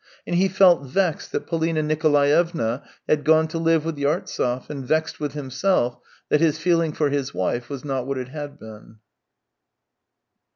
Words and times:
And 0.25 0.35
he 0.35 0.47
felt 0.47 0.87
vexed 0.87 1.31
that 1.31 1.45
Polina 1.45 1.83
Nikolaevna 1.83 2.81
had 3.07 3.23
gone 3.23 3.47
to 3.49 3.59
live 3.59 3.85
with 3.85 3.99
Yartsev, 3.99 4.67
and 4.67 4.83
vexed 4.83 5.19
with 5.19 5.33
himself 5.33 5.99
that 6.29 6.41
his 6.41 6.57
feeling 6.57 6.91
for 6.91 7.11
his 7.11 7.35
wife 7.35 7.69
was 7.69 7.85
not 7.85 8.07
what 8.07 8.17
it 8.17 8.29
had 8.29 8.57
been. 8.57 8.97